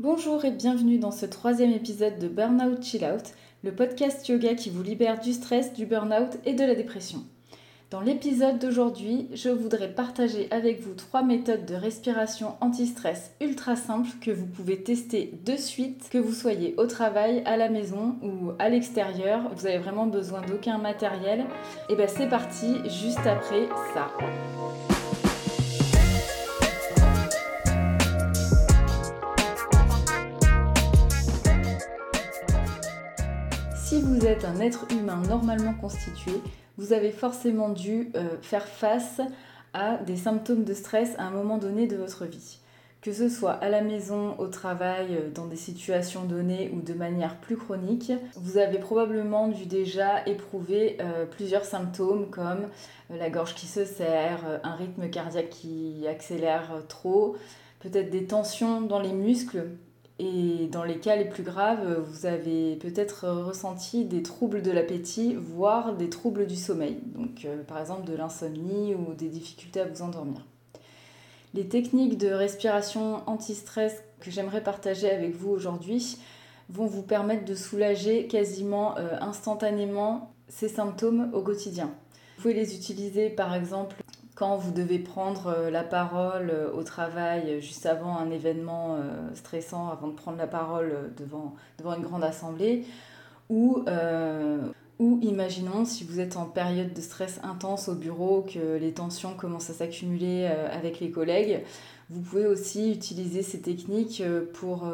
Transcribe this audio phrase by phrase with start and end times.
[0.00, 4.70] Bonjour et bienvenue dans ce troisième épisode de Burnout Chill Out, le podcast yoga qui
[4.70, 7.24] vous libère du stress, du burnout et de la dépression.
[7.90, 14.10] Dans l'épisode d'aujourd'hui, je voudrais partager avec vous trois méthodes de respiration anti-stress ultra simples
[14.20, 18.52] que vous pouvez tester de suite, que vous soyez au travail, à la maison ou
[18.60, 19.50] à l'extérieur.
[19.56, 21.44] Vous avez vraiment besoin d'aucun matériel.
[21.88, 24.12] Et bien c'est parti, juste après ça.
[33.88, 36.32] Si vous êtes un être humain normalement constitué,
[36.76, 39.22] vous avez forcément dû euh, faire face
[39.72, 42.58] à des symptômes de stress à un moment donné de votre vie.
[43.00, 46.92] Que ce soit à la maison, au travail, euh, dans des situations données ou de
[46.92, 52.66] manière plus chronique, vous avez probablement dû déjà éprouver euh, plusieurs symptômes comme
[53.08, 57.36] la gorge qui se serre, un rythme cardiaque qui accélère trop,
[57.80, 59.64] peut-être des tensions dans les muscles
[60.18, 65.34] et dans les cas les plus graves, vous avez peut-être ressenti des troubles de l'appétit,
[65.34, 69.84] voire des troubles du sommeil, donc euh, par exemple de l'insomnie ou des difficultés à
[69.84, 70.44] vous endormir.
[71.54, 76.18] Les techniques de respiration anti-stress que j'aimerais partager avec vous aujourd'hui
[76.68, 81.92] vont vous permettre de soulager quasiment euh, instantanément ces symptômes au quotidien.
[82.36, 83.96] Vous pouvez les utiliser par exemple
[84.38, 88.98] quand vous devez prendre euh, la parole euh, au travail euh, juste avant un événement
[89.34, 92.84] stressant, avant de prendre la parole devant, devant une grande assemblée,
[93.48, 93.82] ou,
[94.98, 99.34] ou imaginons si vous êtes en période de stress intense au bureau, que les tensions
[99.34, 101.62] commencent à s'accumuler avec les collègues,
[102.10, 104.22] vous pouvez aussi utiliser ces techniques
[104.54, 104.86] pour,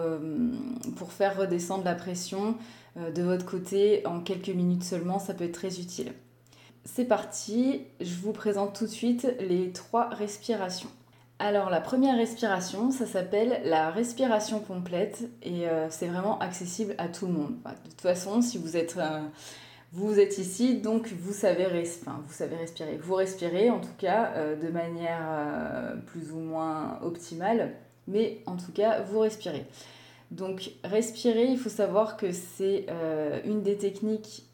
[0.97, 2.55] pour faire redescendre la pression
[2.97, 6.13] de votre côté en quelques minutes seulement, ça peut être très utile
[6.85, 10.91] c'est parti, je vous présente tout de suite les trois respirations.
[11.39, 17.09] Alors la première respiration, ça s'appelle la respiration complète et euh, c'est vraiment accessible à
[17.09, 17.55] tout le monde.
[17.65, 19.21] de toute façon, si vous êtes, euh,
[20.39, 22.99] ici, donc vous savez, vous savez respirer.
[22.99, 27.73] Vous respirez en tout cas euh, de manière plus ou moins optimale,
[28.07, 29.67] mais en tout cas vous respirez.
[30.31, 32.87] Donc respirer, il faut savoir que c'est
[33.45, 34.45] une des techniques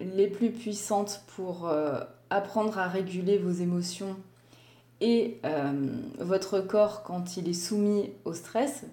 [0.00, 4.16] les plus puissantes pour euh, apprendre à réguler vos émotions
[5.00, 5.72] et euh,
[6.18, 8.84] votre corps quand il est soumis au stress.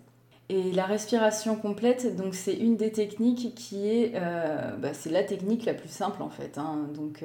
[0.49, 5.23] Et la respiration complète, donc c'est une des techniques qui est, euh, bah, c'est la
[5.23, 6.57] technique la plus simple en fait.
[6.57, 6.87] Hein.
[6.93, 7.23] Donc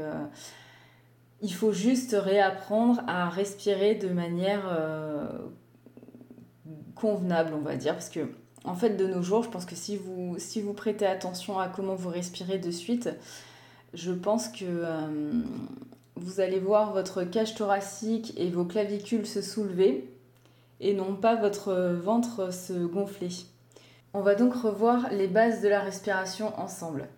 [1.43, 4.63] il faut juste réapprendre à respirer de manière
[6.95, 8.29] convenable, on va dire, parce que
[8.65, 11.69] en fait de nos jours, je pense que si vous, si vous prêtez attention à
[11.69, 13.11] comment vous respirez de suite,
[13.95, 15.43] je pense que euh,
[16.17, 20.09] vous allez voir votre cage thoracique et vos clavicules se soulever
[20.81, 23.31] et non pas votre ventre se gonfler.
[24.15, 27.09] On va donc revoir les bases de la respiration ensemble.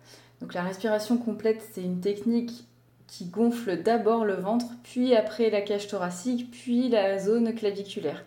[0.41, 2.65] Donc la respiration complète, c'est une technique
[3.07, 8.23] qui gonfle d'abord le ventre, puis après la cage thoracique, puis la zone claviculaire.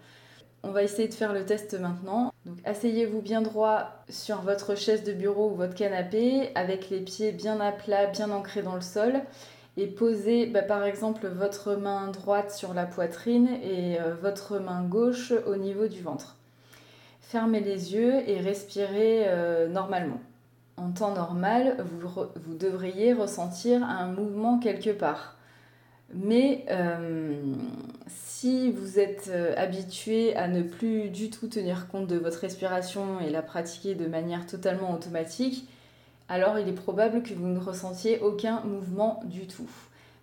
[0.67, 2.33] On va essayer de faire le test maintenant.
[2.47, 7.33] Donc asseyez-vous bien droit sur votre chaise de bureau ou votre canapé avec les pieds
[7.33, 9.21] bien à plat, bien ancrés dans le sol
[9.77, 14.83] et posez bah, par exemple votre main droite sur la poitrine et euh, votre main
[14.83, 16.37] gauche au niveau du ventre.
[17.21, 20.21] Fermez les yeux et respirez euh, normalement.
[20.77, 25.37] En temps normal, vous, devriez ressentir un mouvement quelque part.
[26.13, 27.37] Mais euh,
[28.45, 33.19] si vous êtes euh, habitué à ne plus du tout tenir compte de votre respiration
[33.21, 35.67] et la pratiquer de manière totalement automatique,
[36.29, 39.71] alors il est probable que vous ne ressentiez aucun mouvement du tout.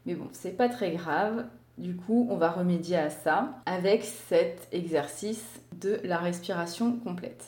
[0.06, 1.46] Mais bon, c'est pas très grave.
[1.80, 5.44] Du coup, on va remédier à ça avec cet exercice
[5.82, 7.46] de la respiration complète.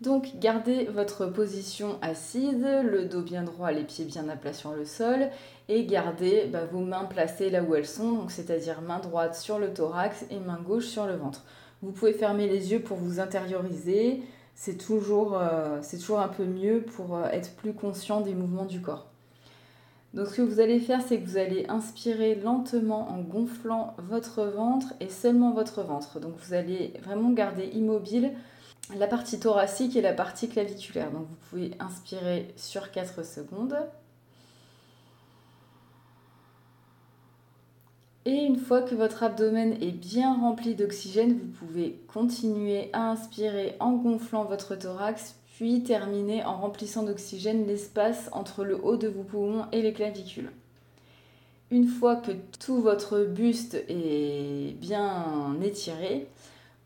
[0.00, 4.72] Donc gardez votre position assise, le dos bien droit, les pieds bien à plat sur
[4.72, 5.28] le sol
[5.68, 9.74] et gardez bah, vos mains placées là où elles sont, c'est-à-dire main droite sur le
[9.74, 11.44] thorax et main gauche sur le ventre.
[11.82, 14.22] Vous pouvez fermer les yeux pour vous intérioriser,
[14.54, 19.06] c'est toujours, euh, un peu mieux pour euh, être plus conscient des mouvements du corps.
[20.14, 24.44] Donc ce que vous allez faire, c'est que vous allez inspirer lentement en gonflant votre
[24.44, 26.18] ventre et seulement votre ventre.
[26.20, 28.32] Donc vous allez vraiment garder immobile
[28.96, 31.10] la partie thoracique et la partie claviculaire.
[31.10, 33.76] Donc vous pouvez inspirer sur 4 secondes.
[38.24, 43.74] Et une fois que votre abdomen est bien rempli d'oxygène, vous pouvez continuer à inspirer
[43.80, 49.22] en gonflant votre thorax, puis terminer en remplissant d'oxygène l'espace entre le haut de vos
[49.22, 50.50] poumons et les clavicules.
[51.70, 56.28] Une fois que tout votre buste est bien étiré,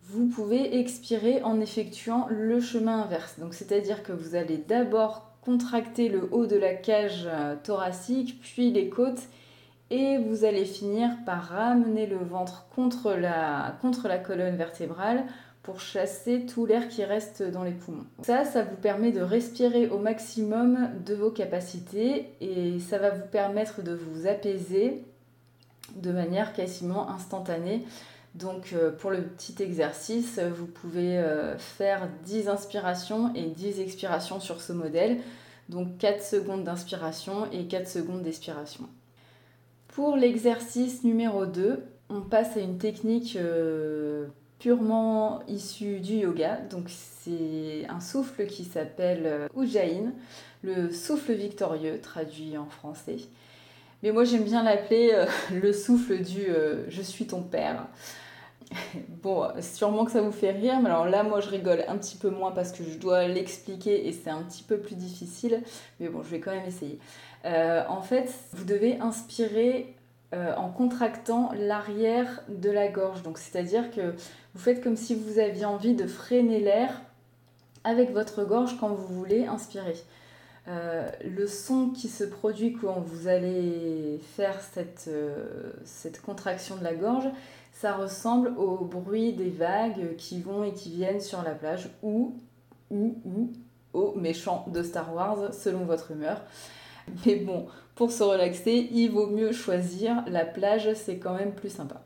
[0.05, 3.39] vous pouvez expirer en effectuant le chemin inverse.
[3.39, 8.71] Donc c'est-à-dire que vous allez d'abord contracter le haut de la cage euh, thoracique, puis
[8.71, 9.23] les côtes,
[9.91, 15.25] et vous allez finir par ramener le ventre contre la, contre la colonne vertébrale
[15.63, 18.07] pour chasser tout l'air qui reste dans les poumons.
[18.23, 23.27] Ça, ça vous permet de respirer au maximum de vos capacités et ça va vous
[23.31, 25.05] permettre de vous apaiser
[25.95, 27.85] de manière quasiment instantanée.
[28.35, 34.41] Donc euh, pour le petit exercice, vous pouvez euh, faire 10 inspirations et 10 expirations
[34.41, 35.19] sur ce modèle.
[35.69, 38.89] Donc 4 secondes d'inspiration et 4 secondes d'expiration.
[39.89, 44.27] Pour l'exercice numéro 2, on passe à une technique euh,
[44.59, 46.57] purement issue du yoga.
[46.71, 50.13] Donc c'est un souffle qui s'appelle Ujjain,
[50.63, 53.19] le souffle victorieux traduit en français.
[54.03, 56.47] Mais moi j'aime bien l'appeler le souffle du
[56.89, 57.87] je suis ton père.
[59.23, 62.17] Bon, sûrement que ça vous fait rire, mais alors là, moi, je rigole un petit
[62.17, 65.63] peu moins parce que je dois l'expliquer et c'est un petit peu plus difficile.
[66.01, 66.99] Mais bon, je vais quand même essayer.
[67.45, 69.95] Euh, en fait, vous devez inspirer
[70.35, 73.23] euh, en contractant l'arrière de la gorge.
[73.23, 74.15] Donc, c'est-à-dire que
[74.55, 77.03] vous faites comme si vous aviez envie de freiner l'air
[77.85, 79.97] avec votre gorge quand vous voulez inspirer.
[80.69, 85.11] Euh, le son qui se produit quand vous allez faire cette,
[85.85, 87.29] cette contraction de la gorge,
[87.73, 92.37] ça ressemble au bruit des vagues qui vont et qui viennent sur la plage ou,
[92.91, 93.51] ou, ou
[93.93, 96.41] aux méchants de Star Wars, selon votre humeur.
[97.27, 101.71] Mais bon, pour se relaxer, il vaut mieux choisir la plage, c'est quand même plus
[101.71, 102.03] sympa.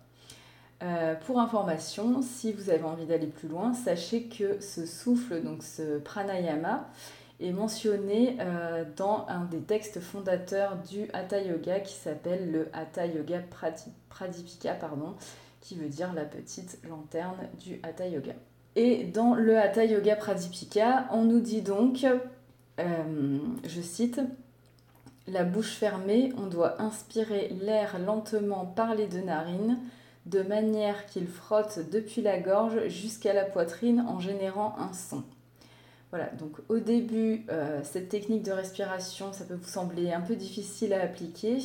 [0.83, 5.63] Euh, pour information, si vous avez envie d'aller plus loin, sachez que ce souffle, donc
[5.63, 6.89] ce pranayama,
[7.41, 13.07] est mentionné euh, dans un des textes fondateurs du Hatha Yoga qui s'appelle le Hatha
[13.07, 13.41] Yoga
[14.09, 15.15] Pradipika, pardon,
[15.67, 18.35] qui veut dire la petite lanterne du Hatha Yoga.
[18.77, 22.07] Et dans le Hatha Yoga Pradipika, on nous dit donc,
[22.79, 24.21] euh, je cite,
[25.27, 29.79] la bouche fermée, on doit inspirer l'air lentement par les deux narines,
[30.27, 35.25] de manière qu'il frotte depuis la gorge jusqu'à la poitrine en générant un son.
[36.11, 40.37] Voilà, donc au début, euh, cette technique de respiration, ça peut vous sembler un peu
[40.37, 41.59] difficile à appliquer.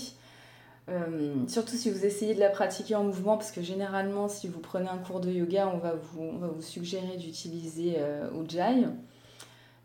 [0.89, 4.59] Euh, surtout si vous essayez de la pratiquer en mouvement, parce que généralement, si vous
[4.59, 8.87] prenez un cours de yoga, on va vous, va vous suggérer d'utiliser euh, Ujjayi.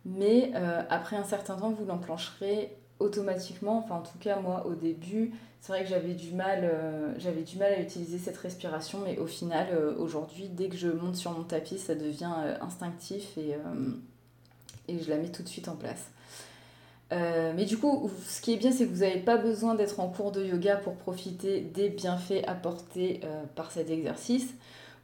[0.04, 3.78] Mais euh, après un certain temps, vous l'enclencherez automatiquement.
[3.78, 7.58] Enfin, en tout cas, moi, au début, c'est vrai que j'avais du, mal, euh, du
[7.58, 11.42] mal à utiliser cette respiration, mais au final, aujourd'hui, dès que je monte sur mon
[11.42, 13.56] tapis, ça devient instinctif et,
[14.86, 16.10] et je la mets tout de suite en place.
[17.12, 20.00] Euh, mais du coup, ce qui est bien, c'est que vous n'avez pas besoin d'être
[20.00, 24.54] en cours de yoga pour profiter des bienfaits apportés euh, par cet exercice.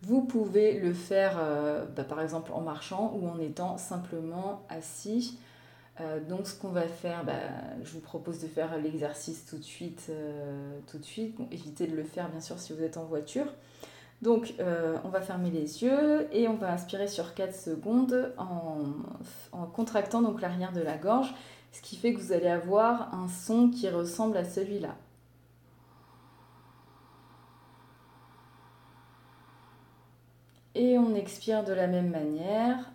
[0.03, 5.39] Vous pouvez le faire euh, bah, par exemple en marchant ou en étant simplement assis.
[6.29, 7.35] donc ce qu'on va faire, bah,
[7.85, 10.11] je vous propose de faire l'exercice tout de suite.
[10.91, 11.37] tout de suite.
[11.53, 13.47] évitez de le faire bien sûr si vous êtes en voiture.
[14.23, 14.55] Donc
[15.05, 18.79] on va fermer les yeux et on va inspirer sur 4 secondes en,
[19.53, 21.33] en contractant l'arrière de la gorge
[21.73, 24.97] ce qui fait que vous allez avoir un son qui ressemble à celui-là.
[30.75, 32.91] Et on expire de la même manière.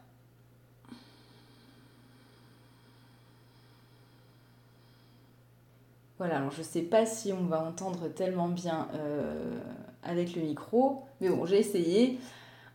[6.17, 9.59] Voilà, alors je ne sais pas si on va entendre tellement bien euh,
[10.01, 12.19] avec le micro, mais bon, j'ai essayé.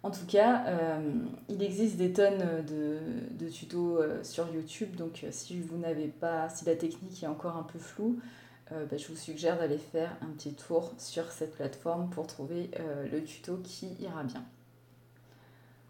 [0.03, 0.99] En tout cas, euh,
[1.49, 6.49] il existe des tonnes de, tutos euh, sur YouTube, donc euh, si vous n'avez pas,
[6.49, 8.19] si la technique est encore un peu floue,
[8.71, 12.71] bah, je vous suggère d'aller faire un petit tour sur cette plateforme pour trouver
[13.13, 14.43] le tuto qui ira bien.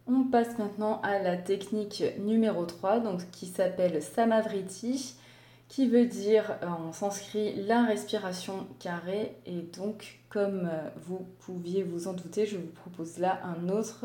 [0.09, 5.14] On passe maintenant à la technique numéro 3, donc, qui s'appelle Samavriti
[5.72, 9.34] qui veut dire euh, en sanskrit la respiration carrée.
[9.46, 14.04] Et donc, comme euh, vous pouviez vous en douter, je vous propose là un autre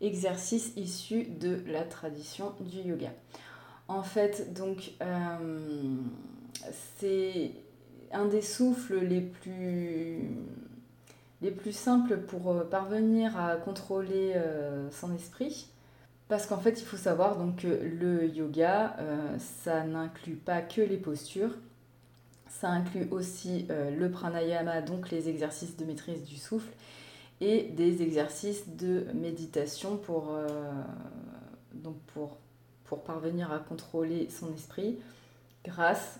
[0.00, 3.10] exercice issu de la tradition du yoga.
[3.88, 5.96] En fait, donc, euh,
[6.98, 7.50] c'est
[8.10, 10.30] un des souffles les plus,
[11.42, 14.34] les plus simples pour parvenir à contrôler
[14.90, 15.66] son esprit.
[16.32, 20.80] Parce qu'en fait, il faut savoir donc que le yoga, euh, ça n'inclut pas que
[20.80, 21.54] les postures,
[22.48, 26.72] ça inclut aussi euh, le pranayama, donc les exercices de maîtrise du souffle,
[27.42, 30.46] et des exercices de méditation pour, euh,
[33.04, 34.98] parvenir à contrôler son esprit
[35.66, 36.18] grâce,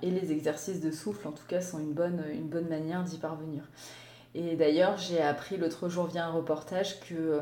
[0.00, 3.18] et les exercices de souffle en tout cas sont une bonne, une bonne manière d'y
[3.18, 3.64] parvenir.
[4.36, 7.40] Et d'ailleurs, j'ai appris l'autre jour via un reportage que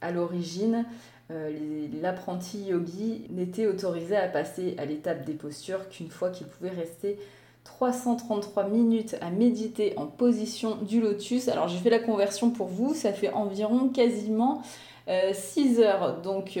[0.00, 0.86] à l'origine,
[1.30, 7.18] l'apprenti yogi n'était autorisé à passer à l'étape des postures qu'une fois qu'il pouvait rester
[7.64, 11.48] 333 minutes à méditer en position du lotus.
[11.48, 14.62] Alors j'ai fait la conversion pour vous, ça fait environ quasiment
[15.08, 16.20] 6 heures.
[16.20, 16.58] Donc,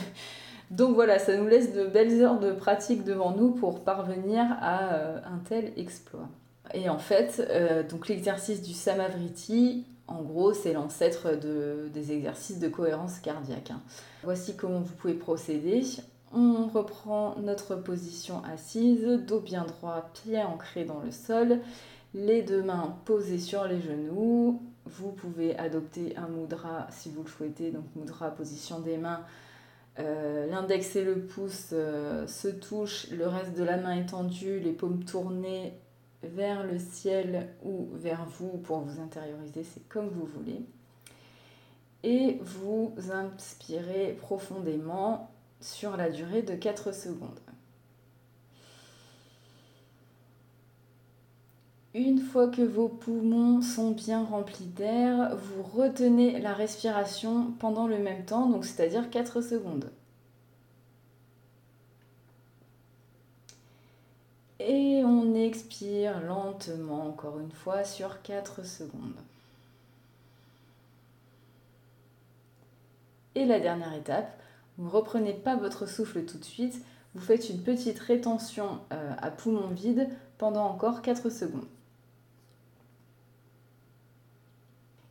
[0.70, 4.94] donc voilà, ça nous laisse de belles heures de pratique devant nous pour parvenir à
[5.26, 6.28] un tel exploit.
[6.74, 12.58] Et en fait, euh, donc l'exercice du Samavriti, en gros, c'est l'ancêtre de, des exercices
[12.58, 13.70] de cohérence cardiaque.
[13.70, 13.80] Hein.
[14.22, 15.82] Voici comment vous pouvez procéder.
[16.32, 21.60] On reprend notre position assise, dos bien droit, pied ancré dans le sol,
[22.14, 24.62] les deux mains posées sur les genoux.
[24.84, 29.22] Vous pouvez adopter un mudra si vous le souhaitez, donc mudra, position des mains.
[29.98, 34.72] Euh, l'index et le pouce euh, se touchent, le reste de la main étendue, les
[34.72, 35.72] paumes tournées
[36.22, 40.60] vers le ciel ou vers vous pour vous intérioriser, c'est comme vous voulez.
[42.02, 45.30] Et vous inspirez profondément
[45.60, 47.40] sur la durée de 4 secondes.
[51.94, 57.98] Une fois que vos poumons sont bien remplis d'air, vous retenez la respiration pendant le
[57.98, 59.90] même temps, donc c'est-à-dire 4 secondes.
[64.58, 69.20] Et on expire lentement encore une fois sur 4 secondes.
[73.34, 74.40] Et la dernière étape,
[74.78, 76.82] vous ne reprenez pas votre souffle tout de suite,
[77.14, 80.08] vous faites une petite rétention euh, à poumon vide
[80.38, 81.66] pendant encore 4 secondes.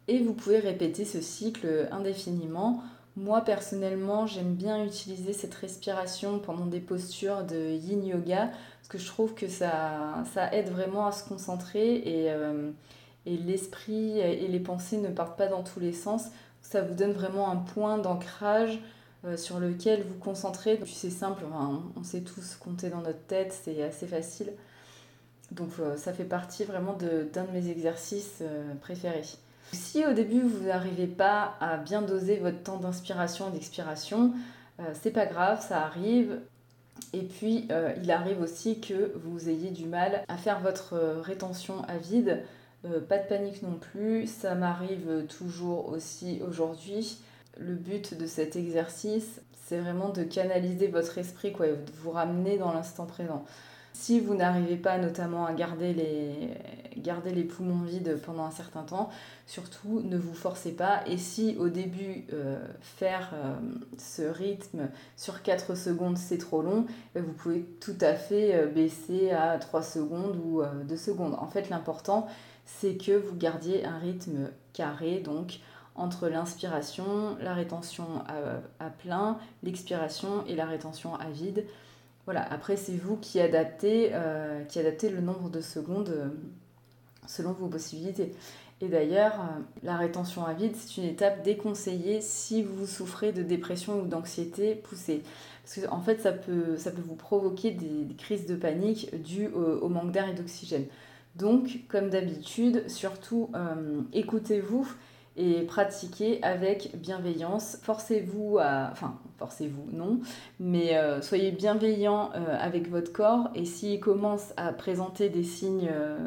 [0.08, 2.84] Et vous pouvez répéter ce cycle indéfiniment.
[3.18, 8.98] Moi personnellement, j'aime bien utiliser cette respiration pendant des postures de yin yoga parce que
[8.98, 12.72] je trouve que ça, ça aide vraiment à se concentrer et, euh,
[13.26, 16.26] et l'esprit et les pensées ne partent pas dans tous les sens.
[16.62, 18.82] Ça vous donne vraiment un point d'ancrage
[19.24, 20.82] euh, sur lequel vous concentrez.
[20.86, 21.46] C'est simple,
[21.96, 24.52] on sait tous compter dans notre tête, c'est assez facile.
[25.52, 28.44] Donc euh, ça fait partie vraiment d'un de, mes exercices
[28.82, 29.24] préférés.
[29.72, 34.34] Si au début vous n'arrivez pas à bien doser votre temps d'inspiration et d'expiration,
[34.94, 36.40] c'est pas grave, ça arrive.
[37.14, 41.22] Et puis, euh, il arrive aussi que vous ayez du mal à faire votre euh,
[41.22, 42.44] rétention à vide.
[42.86, 47.18] Euh, pas de panique non plus, ça m'arrive toujours aussi aujourd'hui.
[47.58, 52.58] Le but de cet exercice, c'est vraiment de canaliser votre esprit, quoi, de vous ramener
[52.58, 53.46] dans l'instant présent.
[53.94, 56.50] Si vous n'arrivez pas notamment à garder les,
[56.98, 59.10] garder les poumons vides pendant un certain temps,
[59.46, 61.02] surtout ne vous forcez pas.
[61.08, 63.56] Et si au début euh, faire euh,
[63.98, 66.86] ce rythme sur 4 secondes c'est trop long,
[67.16, 71.36] euh, vous pouvez tout à fait baisser à 3 secondes ou 2 secondes.
[71.40, 72.28] En fait l'important
[72.66, 75.60] c'est que vous gardiez un rythme carré, donc
[75.96, 78.24] entre l'inspiration, la rétention
[78.80, 81.66] à plein, l'expiration et la rétention à vide.
[82.26, 86.30] Voilà, après c'est vous qui adaptez, euh, qui adaptez le nombre de secondes euh,
[87.28, 88.34] selon vos possibilités.
[88.82, 93.42] Et d'ailleurs, euh, la rétention à vide, c'est une étape déconseillée si vous souffrez de
[93.42, 95.24] dépression ou d'anxiété poussée.
[95.64, 99.48] Parce qu'en en fait, ça peut, ça peut vous provoquer des, crises de panique dues
[99.48, 100.86] au, manque d'air et d'oxygène.
[101.36, 103.50] Donc, comme d'habitude, surtout
[104.14, 104.88] écoutez-vous
[105.38, 107.78] et pratiquez avec bienveillance.
[107.82, 108.90] Forcez-vous à...
[108.92, 110.20] Enfin, forcez-vous, non,
[110.60, 115.90] mais euh, soyez bienveillant euh, avec votre corps et s'il commence à présenter des signes,
[115.92, 116.18] euh,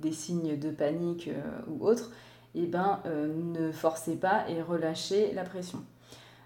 [0.00, 1.30] des signes de panique
[1.68, 2.10] ou autre,
[2.54, 5.80] eh ben, ne forcez pas et relâchez la pression.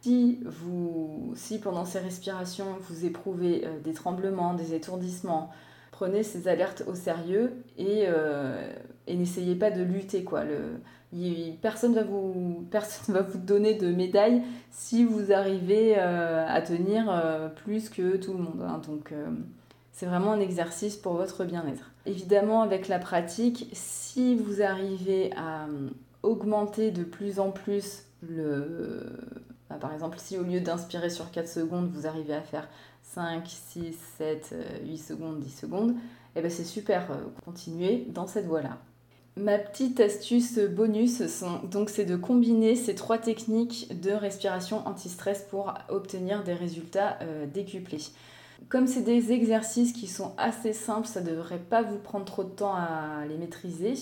[0.02, 5.50] Si, vous, si pendant ces respirations vous éprouvez des tremblements, des étourdissements,
[5.92, 8.06] prenez ces alertes au sérieux et,
[9.08, 10.25] n'essayez pas de lutter.
[10.25, 10.44] Quoi.
[11.62, 11.94] Personne
[12.70, 18.16] personne va vous donner de médaille si vous arrivez euh, à tenir euh, plus que
[18.16, 18.62] tout le monde.
[18.62, 18.80] Hein.
[19.12, 19.26] Euh,
[19.94, 21.92] c'est vraiment un exercice pour votre bien-être.
[22.04, 25.66] Évidemment, avec la pratique, si vous arrivez à
[26.22, 29.06] augmenter de plus en plus le...
[29.70, 32.68] Bah, par exemple, si au lieu d'inspirer sur 4 secondes, vous arrivez à faire
[33.02, 37.06] 5, 6, 7, 8 secondes, 10 secondes, et eh ben c'est super,
[37.44, 38.78] continuez dans cette voie-là.
[39.36, 41.22] Ma petite astuce bonus,
[41.70, 47.46] donc c'est de combiner ces trois techniques de respiration anti-stress pour obtenir des résultats euh,
[47.46, 47.98] décuplés.
[48.68, 52.44] Comme c'est des exercices qui sont assez simples, ça ne devrait pas vous prendre trop
[52.44, 53.94] de temps à les maîtriser.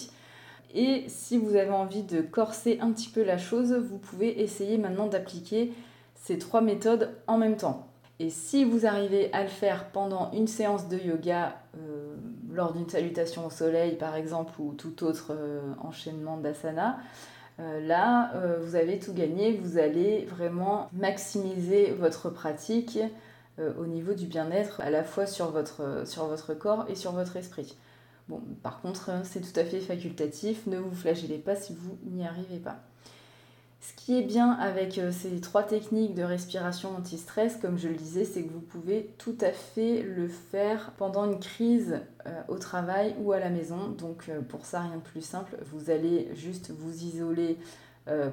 [0.75, 4.79] Et si vous avez envie de corser un petit peu la chose, vous pouvez essayer
[4.79, 5.73] maintenant d'appliquer
[6.15, 7.87] ces trois méthodes en même temps.
[8.21, 12.15] Et si vous arrivez à le faire pendant une séance de yoga, euh,
[12.53, 15.33] lors d'une salutation au soleil par exemple ou tout autre
[15.83, 16.99] enchaînement d'asana.
[17.59, 22.99] là, vous avez tout gagné, vous allez vraiment maximiser votre pratique
[23.79, 27.37] au niveau du bien-être à la fois sur votre, sur votre corps et sur votre
[27.37, 27.77] esprit.
[28.29, 32.27] Bon, par contre, c'est tout à fait facultatif, ne vous flagellez pas si vous n'y
[32.27, 32.79] arrivez pas.
[33.83, 37.97] Ce qui est bien avec euh, ces trois techniques de respiration anti-stress, comme je le
[37.97, 42.59] disais, c'est que vous pouvez tout à fait le faire pendant une crise euh, au
[42.59, 43.89] travail ou à la maison.
[43.89, 47.59] Donc euh, pour ça, rien de plus simple, vous allez juste vous isoler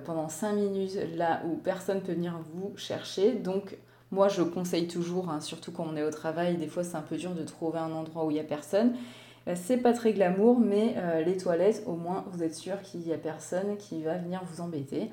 [0.03, 3.33] pendant 5 minutes là où personne ne peut venir vous chercher.
[3.33, 3.77] Donc
[4.11, 7.01] moi, je conseille toujours, hein, surtout quand on est au travail, des fois c'est un
[7.01, 8.93] peu dur de trouver un endroit où il n'y a personne.
[9.55, 13.17] C'est pas très glamour, mais les toilettes, au moins, vous êtes sûr qu'il n'y a
[13.17, 15.09] personne qui va venir vous embêter.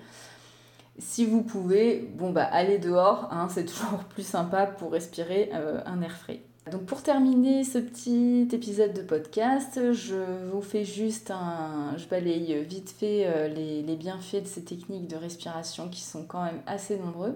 [0.99, 5.81] Si vous pouvez, bon bah allez dehors, hein, c'est toujours plus sympa pour respirer euh,
[5.85, 6.41] un air frais.
[6.73, 11.97] Donc pour terminer ce petit épisode de podcast, je vous fais juste un...
[11.97, 16.43] Je balaye vite fait euh, les, bienfaits de ces techniques de respiration qui sont quand
[16.43, 17.35] même assez nombreux.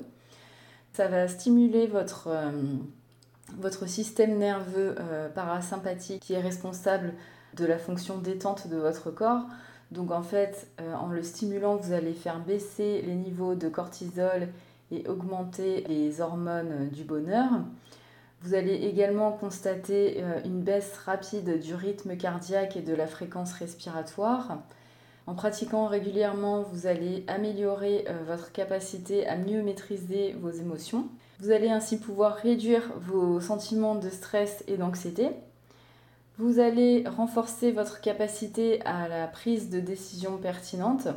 [0.92, 4.94] Ça va stimuler votre, euh, système nerveux
[5.34, 7.12] parasympathique qui est responsable
[7.56, 9.46] de la fonction détente de votre corps.
[9.90, 14.48] Donc en fait, euh, en le stimulant, vous allez faire baisser les niveaux de cortisol
[14.92, 17.50] et augmenter les hormones du bonheur.
[18.42, 23.52] Vous allez également constater euh, une baisse rapide du rythme cardiaque et de la fréquence
[23.52, 24.58] respiratoire.
[25.26, 31.08] En pratiquant régulièrement, vous allez améliorer euh, votre capacité à mieux maîtriser vos émotions.
[31.40, 35.28] Vous allez ainsi pouvoir réduire vos sentiments de stress et d'anxiété.
[36.38, 41.08] Vous allez renforcer votre capacité à la prise de décision pertinente.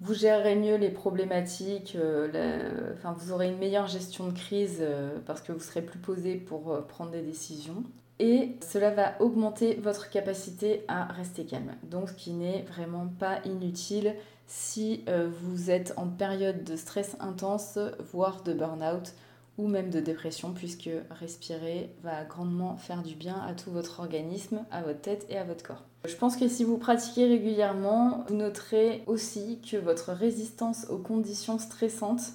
[0.00, 5.18] Vous gérerez mieux les problématiques, euh, enfin, vous aurez une meilleure gestion de crise euh,
[5.26, 7.84] parce que vous serez plus posé pour prendre des décisions.
[8.20, 11.72] Et cela va augmenter votre capacité à rester calme.
[11.82, 14.14] Donc ce qui n'est vraiment pas inutile
[14.46, 15.04] si
[15.42, 17.78] vous êtes en période de stress intense,
[18.12, 19.14] voire de burn-out
[19.56, 24.64] ou même de dépression, puisque respirer va grandement faire du bien à tout votre organisme,
[24.70, 25.84] à votre tête et à votre corps.
[26.04, 31.58] Je pense que si vous pratiquez régulièrement, vous noterez aussi que votre résistance aux conditions
[31.58, 32.32] stressantes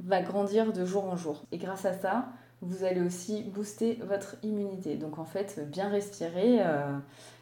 [0.00, 1.44] va grandir de jour en jour.
[1.50, 2.26] Et grâce à ça,
[2.64, 4.96] vous allez aussi booster votre immunité.
[4.96, 6.96] Donc en fait, bien respirer, euh,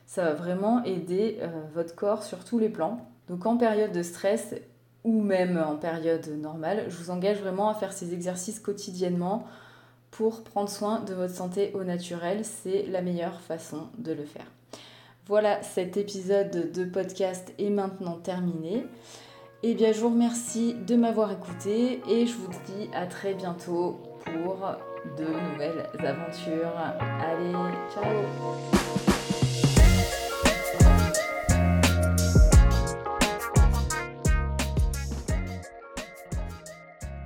[0.06, 3.06] ça va vraiment aider euh, votre corps sur tous les plans.
[3.28, 4.54] Donc en période de stress,
[5.04, 9.44] ou même en période normale, je vous engage vraiment à faire ces exercices quotidiennement
[10.11, 12.44] pour prendre soin de votre santé au naturel.
[12.44, 14.46] C'est la meilleure façon de le faire.
[15.26, 18.85] Voilà, cet épisode de podcast est maintenant terminé.
[19.62, 24.00] Eh bien, je vous remercie de m'avoir écouté et je vous dis à très bientôt
[24.24, 24.66] pour
[25.16, 26.76] de nouvelles aventures.
[27.20, 27.52] Allez,
[27.92, 29.12] ciao